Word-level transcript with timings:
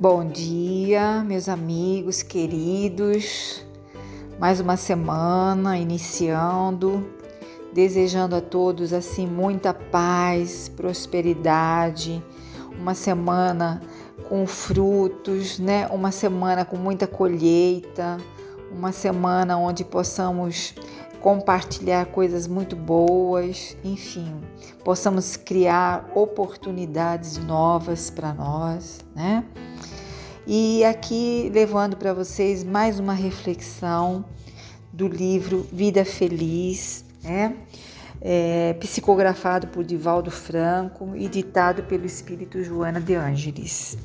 Bom 0.00 0.26
dia, 0.26 1.22
meus 1.22 1.48
amigos 1.48 2.20
queridos. 2.20 3.64
Mais 4.40 4.58
uma 4.58 4.76
semana 4.76 5.78
iniciando, 5.78 7.06
desejando 7.72 8.34
a 8.34 8.40
todos 8.40 8.92
assim 8.92 9.24
muita 9.24 9.72
paz, 9.72 10.68
prosperidade, 10.68 12.20
uma 12.76 12.92
semana 12.92 13.80
com 14.28 14.44
frutos, 14.48 15.60
né? 15.60 15.86
Uma 15.86 16.10
semana 16.10 16.64
com 16.64 16.76
muita 16.76 17.06
colheita, 17.06 18.16
uma 18.72 18.90
semana 18.90 19.56
onde 19.58 19.84
possamos 19.84 20.74
compartilhar 21.24 22.04
coisas 22.04 22.46
muito 22.46 22.76
boas, 22.76 23.78
enfim, 23.82 24.42
possamos 24.84 25.38
criar 25.38 26.10
oportunidades 26.14 27.38
novas 27.38 28.10
para 28.10 28.34
nós, 28.34 29.00
né? 29.16 29.42
E 30.46 30.84
aqui 30.84 31.50
levando 31.50 31.96
para 31.96 32.12
vocês 32.12 32.62
mais 32.62 33.00
uma 33.00 33.14
reflexão 33.14 34.22
do 34.92 35.08
livro 35.08 35.66
Vida 35.72 36.04
Feliz, 36.04 37.06
né? 37.22 37.56
É, 38.20 38.74
psicografado 38.74 39.68
por 39.68 39.82
Divaldo 39.82 40.30
Franco 40.30 41.16
e 41.16 41.26
ditado 41.26 41.84
pelo 41.84 42.04
Espírito 42.04 42.62
Joana 42.62 43.00
de 43.00 43.14
Ângeles. 43.14 43.96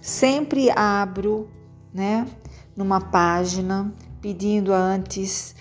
Sempre 0.00 0.70
abro, 0.70 1.50
né, 1.92 2.26
numa 2.74 2.98
página 2.98 3.92
pedindo 4.22 4.72
antes 4.72 5.54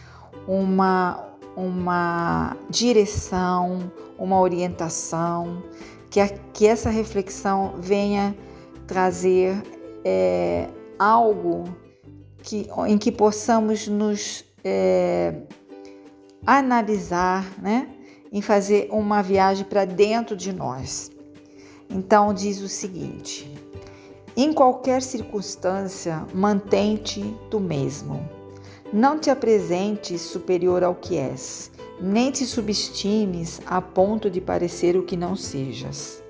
uma, 0.49 1.29
uma 1.55 2.57
direção, 2.71 3.91
uma 4.17 4.39
orientação, 4.39 5.61
que, 6.09 6.19
a, 6.19 6.27
que 6.27 6.65
essa 6.65 6.89
reflexão 6.89 7.75
venha 7.77 8.35
trazer 8.87 9.61
é, 10.03 10.67
algo 10.97 11.65
que, 12.41 12.67
em 12.87 12.97
que 12.97 13.11
possamos 13.11 13.87
nos 13.87 14.43
é, 14.63 15.35
analisar, 16.43 17.45
né? 17.61 17.87
em 18.31 18.41
fazer 18.41 18.89
uma 18.91 19.21
viagem 19.21 19.65
para 19.65 19.85
dentro 19.85 20.35
de 20.35 20.51
nós. 20.51 21.11
Então, 21.87 22.33
diz 22.33 22.59
o 22.59 22.67
seguinte: 22.67 23.51
em 24.35 24.51
qualquer 24.51 25.03
circunstância, 25.03 26.25
mantente 26.33 27.35
tu 27.51 27.59
mesmo 27.59 28.38
não 28.91 29.19
te 29.19 29.29
apresentes 29.29 30.21
superior 30.21 30.83
ao 30.83 30.95
que 30.95 31.15
és, 31.15 31.71
nem 32.01 32.31
te 32.31 32.45
subestimes 32.45 33.61
a 33.65 33.81
ponto 33.81 34.29
de 34.29 34.41
parecer 34.41 34.97
o 34.97 35.03
que 35.03 35.15
não 35.15 35.35
sejas. 35.35 36.23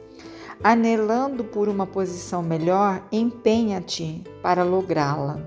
Anelando 0.61 1.45
por 1.45 1.69
uma 1.69 1.87
posição 1.87 2.43
melhor, 2.43 3.07
empenha-te 3.13 4.23
para 4.41 4.63
lográ-la. 4.63 5.39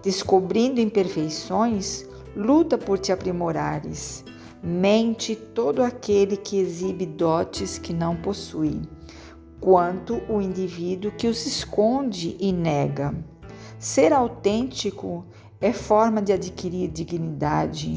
Descobrindo 0.00 0.80
imperfeições, 0.80 2.06
luta 2.36 2.78
por 2.78 3.00
te 3.00 3.10
aprimorares. 3.10 4.24
Mente 4.62 5.34
todo 5.34 5.82
aquele 5.82 6.36
que 6.36 6.58
exibe 6.58 7.04
dotes 7.04 7.78
que 7.78 7.92
não 7.92 8.14
possui, 8.14 8.80
quanto 9.60 10.20
o 10.28 10.40
indivíduo 10.40 11.10
que 11.12 11.26
os 11.26 11.44
esconde 11.46 12.36
e 12.38 12.52
nega. 12.52 13.14
Ser 13.78 14.12
autêntico 14.12 15.24
é 15.60 15.72
forma 15.72 16.22
de 16.22 16.32
adquirir 16.32 16.88
dignidade. 16.88 17.96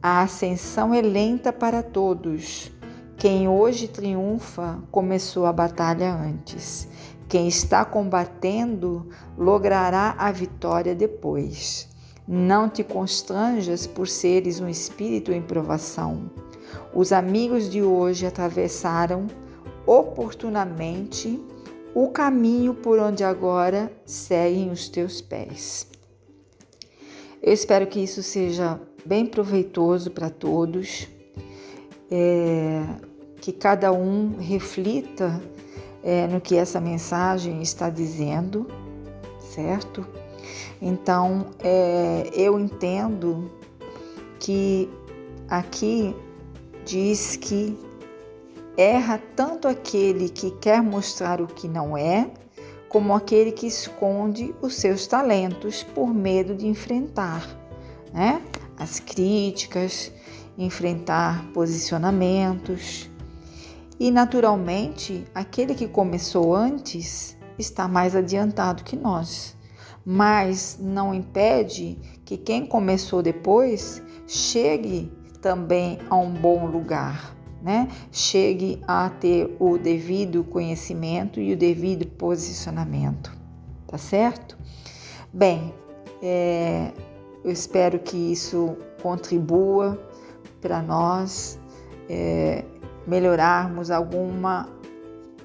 A 0.00 0.22
ascensão 0.22 0.94
é 0.94 1.02
lenta 1.02 1.52
para 1.52 1.82
todos. 1.82 2.70
Quem 3.16 3.48
hoje 3.48 3.88
triunfa 3.88 4.78
começou 4.92 5.46
a 5.46 5.52
batalha 5.52 6.14
antes. 6.14 6.86
Quem 7.28 7.48
está 7.48 7.84
combatendo 7.84 9.08
logrará 9.36 10.14
a 10.16 10.30
vitória 10.30 10.94
depois. 10.94 11.88
Não 12.28 12.68
te 12.68 12.84
constranjas 12.84 13.86
por 13.86 14.06
seres 14.06 14.60
um 14.60 14.68
espírito 14.68 15.32
em 15.32 15.42
provação. 15.42 16.30
Os 16.94 17.12
amigos 17.12 17.68
de 17.68 17.82
hoje 17.82 18.24
atravessaram 18.24 19.26
oportunamente 19.84 21.42
o 21.92 22.08
caminho 22.08 22.72
por 22.72 22.98
onde 22.98 23.24
agora 23.24 23.92
seguem 24.04 24.70
os 24.70 24.88
teus 24.88 25.20
pés. 25.20 25.93
Eu 27.46 27.52
espero 27.52 27.86
que 27.86 28.00
isso 28.00 28.22
seja 28.22 28.80
bem 29.04 29.26
proveitoso 29.26 30.10
para 30.10 30.30
todos, 30.30 31.06
é, 32.10 32.82
que 33.38 33.52
cada 33.52 33.92
um 33.92 34.38
reflita 34.38 35.42
é, 36.02 36.26
no 36.26 36.40
que 36.40 36.56
essa 36.56 36.80
mensagem 36.80 37.60
está 37.60 37.90
dizendo, 37.90 38.66
certo? 39.40 40.06
Então, 40.80 41.48
é, 41.62 42.30
eu 42.32 42.58
entendo 42.58 43.50
que 44.40 44.88
aqui 45.46 46.16
diz 46.86 47.36
que 47.36 47.78
erra 48.74 49.20
tanto 49.36 49.68
aquele 49.68 50.30
que 50.30 50.50
quer 50.50 50.82
mostrar 50.82 51.42
o 51.42 51.46
que 51.46 51.68
não 51.68 51.94
é, 51.94 52.30
como 52.94 53.12
aquele 53.12 53.50
que 53.50 53.66
esconde 53.66 54.54
os 54.62 54.76
seus 54.76 55.04
talentos 55.08 55.82
por 55.82 56.14
medo 56.14 56.54
de 56.54 56.68
enfrentar 56.68 57.44
né? 58.12 58.40
as 58.78 59.00
críticas, 59.00 60.12
enfrentar 60.56 61.44
posicionamentos. 61.52 63.10
E, 63.98 64.12
naturalmente, 64.12 65.24
aquele 65.34 65.74
que 65.74 65.88
começou 65.88 66.54
antes 66.54 67.36
está 67.58 67.88
mais 67.88 68.14
adiantado 68.14 68.84
que 68.84 68.94
nós, 68.94 69.56
mas 70.06 70.78
não 70.80 71.12
impede 71.12 71.98
que 72.24 72.36
quem 72.36 72.64
começou 72.64 73.24
depois 73.24 74.00
chegue 74.24 75.12
também 75.42 75.98
a 76.08 76.14
um 76.14 76.32
bom 76.32 76.64
lugar 76.66 77.34
né, 77.64 77.88
chegue 78.12 78.78
a 78.86 79.08
ter 79.08 79.56
o 79.58 79.78
devido 79.78 80.44
conhecimento 80.44 81.40
e 81.40 81.54
o 81.54 81.56
devido 81.56 82.06
posicionamento, 82.06 83.34
tá 83.86 83.96
certo? 83.96 84.58
Bem, 85.32 85.72
é, 86.22 86.92
eu 87.42 87.50
espero 87.50 87.98
que 87.98 88.18
isso 88.18 88.76
contribua 89.02 89.98
para 90.60 90.82
nós 90.82 91.58
é, 92.06 92.66
melhorarmos 93.06 93.90
alguma 93.90 94.68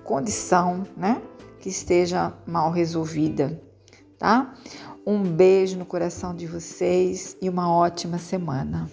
condição, 0.03 0.84
né, 0.97 1.22
que 1.62 1.69
esteja 1.69 2.34
mal 2.46 2.69
resolvida, 2.69 3.62
tá? 4.18 4.53
Um 5.07 5.24
beijo 5.24 5.78
no 5.78 5.86
coração 5.86 6.36
de 6.36 6.46
vocês 6.46 7.38
e 7.41 7.47
uma 7.47 7.74
ótima 7.74 8.18
semana. 8.18 8.90